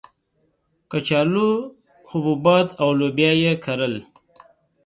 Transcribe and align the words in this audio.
کچالو، 0.91 1.49
حبوبات 2.11 2.67
او 2.81 2.89
لوبیا 2.99 3.31
یې 3.43 3.53
کرل. 3.63 3.95